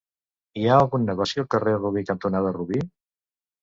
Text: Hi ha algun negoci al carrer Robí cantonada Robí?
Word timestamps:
Hi 0.61 0.65
ha 0.69 0.77
algun 0.85 1.05
negoci 1.11 1.43
al 1.45 1.49
carrer 1.53 1.77
Robí 1.79 2.07
cantonada 2.11 2.59
Robí? 2.61 2.87